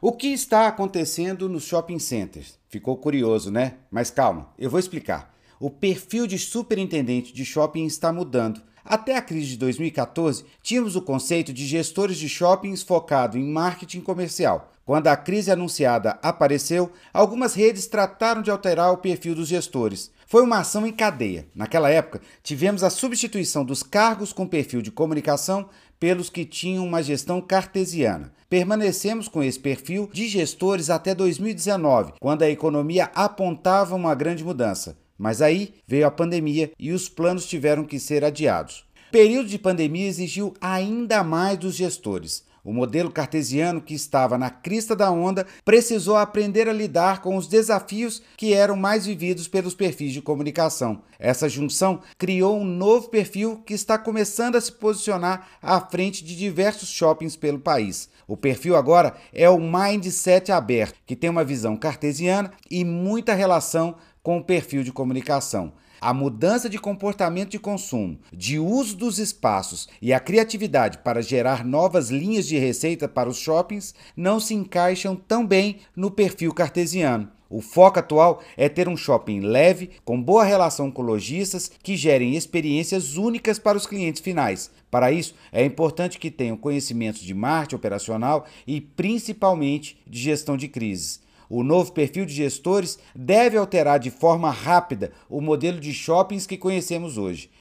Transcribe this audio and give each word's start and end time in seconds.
O 0.00 0.12
que 0.12 0.28
está 0.28 0.66
acontecendo 0.66 1.48
nos 1.48 1.64
shopping 1.64 1.98
centers? 1.98 2.58
Ficou 2.68 2.98
curioso, 2.98 3.50
né? 3.50 3.76
Mas 3.90 4.10
calma, 4.10 4.50
eu 4.58 4.68
vou 4.68 4.78
explicar. 4.78 5.34
O 5.58 5.70
perfil 5.70 6.26
de 6.26 6.38
superintendente 6.38 7.32
de 7.32 7.46
shopping 7.46 7.86
está 7.86 8.12
mudando. 8.12 8.62
Até 8.88 9.16
a 9.16 9.22
crise 9.22 9.48
de 9.48 9.56
2014, 9.56 10.44
tínhamos 10.62 10.94
o 10.94 11.02
conceito 11.02 11.52
de 11.52 11.66
gestores 11.66 12.16
de 12.18 12.28
shoppings 12.28 12.84
focado 12.84 13.36
em 13.36 13.44
marketing 13.44 14.00
comercial. 14.00 14.72
Quando 14.84 15.08
a 15.08 15.16
crise 15.16 15.50
anunciada 15.50 16.16
apareceu, 16.22 16.92
algumas 17.12 17.54
redes 17.54 17.88
trataram 17.88 18.40
de 18.40 18.52
alterar 18.52 18.92
o 18.92 18.98
perfil 18.98 19.34
dos 19.34 19.48
gestores. 19.48 20.12
Foi 20.28 20.44
uma 20.44 20.60
ação 20.60 20.86
em 20.86 20.92
cadeia. 20.92 21.48
Naquela 21.52 21.90
época, 21.90 22.20
tivemos 22.44 22.84
a 22.84 22.90
substituição 22.90 23.64
dos 23.64 23.82
cargos 23.82 24.32
com 24.32 24.46
perfil 24.46 24.80
de 24.80 24.92
comunicação 24.92 25.68
pelos 25.98 26.30
que 26.30 26.44
tinham 26.44 26.86
uma 26.86 27.02
gestão 27.02 27.40
cartesiana. 27.40 28.32
Permanecemos 28.48 29.26
com 29.26 29.42
esse 29.42 29.58
perfil 29.58 30.08
de 30.12 30.28
gestores 30.28 30.90
até 30.90 31.12
2019, 31.12 32.12
quando 32.20 32.42
a 32.42 32.50
economia 32.50 33.10
apontava 33.12 33.96
uma 33.96 34.14
grande 34.14 34.44
mudança. 34.44 34.96
Mas 35.18 35.40
aí 35.40 35.74
veio 35.86 36.06
a 36.06 36.10
pandemia 36.10 36.72
e 36.78 36.92
os 36.92 37.08
planos 37.08 37.46
tiveram 37.46 37.84
que 37.84 37.98
ser 37.98 38.24
adiados. 38.24 38.84
O 39.08 39.12
período 39.12 39.48
de 39.48 39.58
pandemia 39.58 40.08
exigiu 40.08 40.54
ainda 40.60 41.22
mais 41.22 41.58
dos 41.58 41.74
gestores. 41.74 42.44
O 42.66 42.72
modelo 42.72 43.12
cartesiano, 43.12 43.80
que 43.80 43.94
estava 43.94 44.36
na 44.36 44.50
crista 44.50 44.96
da 44.96 45.08
onda, 45.08 45.46
precisou 45.64 46.16
aprender 46.16 46.68
a 46.68 46.72
lidar 46.72 47.22
com 47.22 47.36
os 47.36 47.46
desafios 47.46 48.20
que 48.36 48.52
eram 48.52 48.74
mais 48.74 49.06
vividos 49.06 49.46
pelos 49.46 49.72
perfis 49.72 50.12
de 50.12 50.20
comunicação. 50.20 51.00
Essa 51.16 51.48
junção 51.48 52.00
criou 52.18 52.58
um 52.58 52.64
novo 52.64 53.08
perfil 53.08 53.62
que 53.64 53.72
está 53.72 53.96
começando 53.96 54.56
a 54.56 54.60
se 54.60 54.72
posicionar 54.72 55.46
à 55.62 55.80
frente 55.80 56.24
de 56.24 56.34
diversos 56.34 56.88
shoppings 56.88 57.36
pelo 57.36 57.60
país. 57.60 58.08
O 58.26 58.36
perfil 58.36 58.74
agora 58.74 59.14
é 59.32 59.48
o 59.48 59.60
mindset 59.60 60.50
aberto, 60.50 60.98
que 61.06 61.14
tem 61.14 61.30
uma 61.30 61.44
visão 61.44 61.76
cartesiana 61.76 62.50
e 62.68 62.84
muita 62.84 63.32
relação 63.32 63.94
com 64.26 64.38
o 64.38 64.42
perfil 64.42 64.82
de 64.82 64.90
comunicação. 64.90 65.72
A 66.00 66.12
mudança 66.12 66.68
de 66.68 66.80
comportamento 66.80 67.50
de 67.50 67.60
consumo, 67.60 68.18
de 68.32 68.58
uso 68.58 68.96
dos 68.96 69.20
espaços 69.20 69.88
e 70.02 70.12
a 70.12 70.18
criatividade 70.18 70.98
para 70.98 71.22
gerar 71.22 71.64
novas 71.64 72.10
linhas 72.10 72.44
de 72.48 72.58
receita 72.58 73.06
para 73.06 73.28
os 73.28 73.36
shoppings 73.36 73.94
não 74.16 74.40
se 74.40 74.52
encaixam 74.52 75.14
tão 75.14 75.46
bem 75.46 75.78
no 75.94 76.10
perfil 76.10 76.52
cartesiano. 76.52 77.30
O 77.48 77.60
foco 77.60 78.00
atual 78.00 78.42
é 78.56 78.68
ter 78.68 78.88
um 78.88 78.96
shopping 78.96 79.42
leve, 79.42 79.90
com 80.04 80.20
boa 80.20 80.42
relação 80.42 80.90
com 80.90 81.02
lojistas, 81.02 81.70
que 81.80 81.96
gerem 81.96 82.34
experiências 82.34 83.16
únicas 83.16 83.60
para 83.60 83.78
os 83.78 83.86
clientes 83.86 84.20
finais. 84.20 84.72
Para 84.90 85.12
isso, 85.12 85.36
é 85.52 85.64
importante 85.64 86.18
que 86.18 86.32
tenham 86.32 86.56
conhecimentos 86.56 87.20
de 87.20 87.32
marketing 87.32 87.76
operacional 87.76 88.44
e 88.66 88.80
principalmente 88.80 89.96
de 90.04 90.18
gestão 90.18 90.56
de 90.56 90.66
crises. 90.66 91.24
O 91.48 91.62
novo 91.62 91.92
perfil 91.92 92.26
de 92.26 92.34
gestores 92.34 92.98
deve 93.14 93.56
alterar 93.56 93.98
de 93.98 94.10
forma 94.10 94.50
rápida 94.50 95.12
o 95.28 95.40
modelo 95.40 95.80
de 95.80 95.92
shoppings 95.92 96.46
que 96.46 96.56
conhecemos 96.56 97.16
hoje. 97.18 97.50